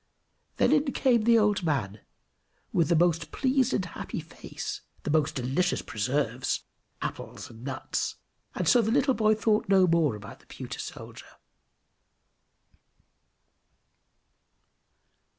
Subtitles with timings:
[0.57, 1.99] Then in came the old man
[2.73, 6.63] with the most pleased and happy face, the most delicious preserves,
[7.03, 8.15] apples, and nuts,
[8.55, 11.35] and so the little boy thought no more about the pewter soldier.